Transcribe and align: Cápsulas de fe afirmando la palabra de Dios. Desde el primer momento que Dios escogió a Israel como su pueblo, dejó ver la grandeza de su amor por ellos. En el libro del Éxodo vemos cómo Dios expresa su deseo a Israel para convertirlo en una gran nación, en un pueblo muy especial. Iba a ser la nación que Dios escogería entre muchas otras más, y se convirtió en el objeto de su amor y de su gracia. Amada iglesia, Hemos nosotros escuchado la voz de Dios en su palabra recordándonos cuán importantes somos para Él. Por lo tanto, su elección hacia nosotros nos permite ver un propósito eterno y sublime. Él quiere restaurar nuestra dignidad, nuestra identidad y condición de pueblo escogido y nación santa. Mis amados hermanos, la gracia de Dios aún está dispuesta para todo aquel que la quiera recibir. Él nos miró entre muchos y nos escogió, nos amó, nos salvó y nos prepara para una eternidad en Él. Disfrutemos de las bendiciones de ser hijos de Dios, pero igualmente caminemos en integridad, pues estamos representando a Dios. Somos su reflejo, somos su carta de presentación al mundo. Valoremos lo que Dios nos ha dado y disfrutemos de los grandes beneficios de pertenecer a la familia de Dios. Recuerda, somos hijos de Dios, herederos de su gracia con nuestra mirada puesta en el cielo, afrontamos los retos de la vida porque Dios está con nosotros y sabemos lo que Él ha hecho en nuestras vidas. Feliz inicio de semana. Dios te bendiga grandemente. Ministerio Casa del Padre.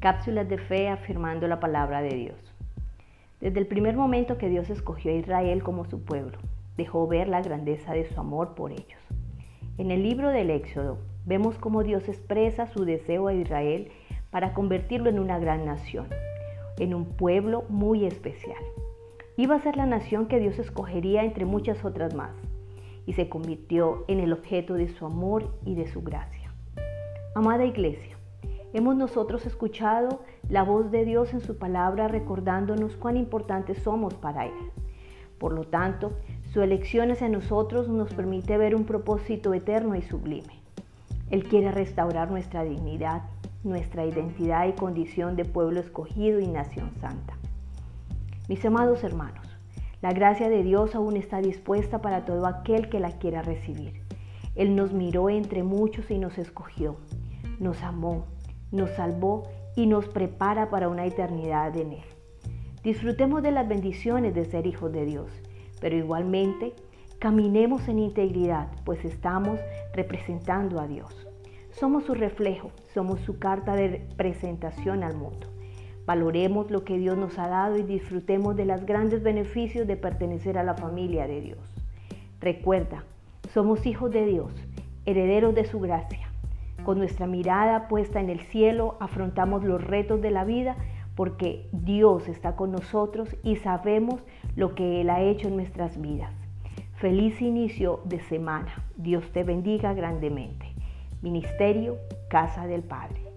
Cápsulas 0.00 0.48
de 0.48 0.58
fe 0.58 0.88
afirmando 0.88 1.48
la 1.48 1.58
palabra 1.58 2.02
de 2.02 2.14
Dios. 2.14 2.54
Desde 3.40 3.58
el 3.58 3.66
primer 3.66 3.96
momento 3.96 4.38
que 4.38 4.48
Dios 4.48 4.70
escogió 4.70 5.10
a 5.10 5.16
Israel 5.16 5.64
como 5.64 5.86
su 5.86 6.04
pueblo, 6.04 6.38
dejó 6.76 7.08
ver 7.08 7.26
la 7.26 7.42
grandeza 7.42 7.94
de 7.94 8.04
su 8.04 8.20
amor 8.20 8.54
por 8.54 8.70
ellos. 8.70 9.02
En 9.76 9.90
el 9.90 10.04
libro 10.04 10.28
del 10.28 10.50
Éxodo 10.50 10.98
vemos 11.26 11.58
cómo 11.58 11.82
Dios 11.82 12.08
expresa 12.08 12.68
su 12.68 12.84
deseo 12.84 13.26
a 13.26 13.34
Israel 13.34 13.90
para 14.30 14.54
convertirlo 14.54 15.10
en 15.10 15.18
una 15.18 15.40
gran 15.40 15.66
nación, 15.66 16.06
en 16.78 16.94
un 16.94 17.04
pueblo 17.04 17.64
muy 17.68 18.04
especial. 18.04 18.62
Iba 19.36 19.56
a 19.56 19.62
ser 19.62 19.76
la 19.76 19.86
nación 19.86 20.26
que 20.26 20.38
Dios 20.38 20.60
escogería 20.60 21.24
entre 21.24 21.44
muchas 21.44 21.84
otras 21.84 22.14
más, 22.14 22.36
y 23.04 23.14
se 23.14 23.28
convirtió 23.28 24.04
en 24.06 24.20
el 24.20 24.32
objeto 24.32 24.74
de 24.74 24.90
su 24.90 25.06
amor 25.06 25.52
y 25.64 25.74
de 25.74 25.88
su 25.88 26.02
gracia. 26.02 26.52
Amada 27.34 27.64
iglesia, 27.64 28.17
Hemos 28.74 28.96
nosotros 28.96 29.46
escuchado 29.46 30.20
la 30.50 30.62
voz 30.62 30.90
de 30.90 31.06
Dios 31.06 31.32
en 31.32 31.40
su 31.40 31.56
palabra 31.56 32.06
recordándonos 32.06 32.96
cuán 32.96 33.16
importantes 33.16 33.78
somos 33.78 34.12
para 34.14 34.44
Él. 34.44 34.72
Por 35.38 35.54
lo 35.54 35.64
tanto, 35.64 36.12
su 36.52 36.60
elección 36.60 37.10
hacia 37.10 37.30
nosotros 37.30 37.88
nos 37.88 38.12
permite 38.12 38.58
ver 38.58 38.74
un 38.74 38.84
propósito 38.84 39.54
eterno 39.54 39.94
y 39.94 40.02
sublime. 40.02 40.60
Él 41.30 41.44
quiere 41.44 41.70
restaurar 41.72 42.30
nuestra 42.30 42.62
dignidad, 42.62 43.22
nuestra 43.64 44.04
identidad 44.04 44.66
y 44.68 44.72
condición 44.72 45.34
de 45.34 45.46
pueblo 45.46 45.80
escogido 45.80 46.38
y 46.38 46.46
nación 46.46 46.90
santa. 47.00 47.38
Mis 48.48 48.64
amados 48.66 49.02
hermanos, 49.02 49.46
la 50.02 50.12
gracia 50.12 50.50
de 50.50 50.62
Dios 50.62 50.94
aún 50.94 51.16
está 51.16 51.40
dispuesta 51.40 52.02
para 52.02 52.26
todo 52.26 52.46
aquel 52.46 52.90
que 52.90 53.00
la 53.00 53.12
quiera 53.12 53.40
recibir. 53.40 54.02
Él 54.54 54.76
nos 54.76 54.92
miró 54.92 55.30
entre 55.30 55.62
muchos 55.62 56.10
y 56.10 56.18
nos 56.18 56.36
escogió, 56.36 56.96
nos 57.58 57.82
amó, 57.82 58.24
nos 58.70 58.90
salvó 58.90 59.44
y 59.76 59.86
nos 59.86 60.08
prepara 60.08 60.70
para 60.70 60.88
una 60.88 61.06
eternidad 61.06 61.76
en 61.76 61.92
Él. 61.92 62.04
Disfrutemos 62.82 63.42
de 63.42 63.50
las 63.50 63.68
bendiciones 63.68 64.34
de 64.34 64.44
ser 64.44 64.66
hijos 64.66 64.92
de 64.92 65.04
Dios, 65.04 65.30
pero 65.80 65.96
igualmente 65.96 66.74
caminemos 67.18 67.88
en 67.88 67.98
integridad, 67.98 68.68
pues 68.84 69.04
estamos 69.04 69.60
representando 69.94 70.80
a 70.80 70.86
Dios. 70.86 71.26
Somos 71.70 72.04
su 72.04 72.14
reflejo, 72.14 72.70
somos 72.94 73.20
su 73.20 73.38
carta 73.38 73.74
de 73.74 74.06
presentación 74.16 75.02
al 75.02 75.16
mundo. 75.16 75.46
Valoremos 76.06 76.70
lo 76.70 76.84
que 76.84 76.96
Dios 76.96 77.18
nos 77.18 77.38
ha 77.38 77.48
dado 77.48 77.76
y 77.76 77.82
disfrutemos 77.82 78.56
de 78.56 78.64
los 78.64 78.84
grandes 78.86 79.22
beneficios 79.22 79.86
de 79.86 79.96
pertenecer 79.96 80.56
a 80.56 80.64
la 80.64 80.74
familia 80.74 81.26
de 81.26 81.40
Dios. 81.40 81.58
Recuerda, 82.40 83.04
somos 83.52 83.84
hijos 83.86 84.10
de 84.10 84.24
Dios, 84.24 84.52
herederos 85.04 85.54
de 85.54 85.66
su 85.66 85.78
gracia 85.80 86.27
con 86.88 86.96
nuestra 86.96 87.26
mirada 87.26 87.86
puesta 87.86 88.18
en 88.18 88.30
el 88.30 88.40
cielo, 88.40 88.96
afrontamos 88.98 89.62
los 89.62 89.84
retos 89.84 90.22
de 90.22 90.30
la 90.30 90.46
vida 90.46 90.74
porque 91.16 91.68
Dios 91.70 92.28
está 92.28 92.56
con 92.56 92.72
nosotros 92.72 93.36
y 93.42 93.56
sabemos 93.56 94.22
lo 94.56 94.74
que 94.74 95.02
Él 95.02 95.10
ha 95.10 95.20
hecho 95.20 95.48
en 95.48 95.56
nuestras 95.56 96.00
vidas. 96.00 96.32
Feliz 96.94 97.42
inicio 97.42 98.00
de 98.06 98.20
semana. 98.20 98.72
Dios 98.96 99.30
te 99.32 99.44
bendiga 99.44 99.92
grandemente. 99.92 100.64
Ministerio 101.20 101.98
Casa 102.30 102.66
del 102.66 102.82
Padre. 102.82 103.27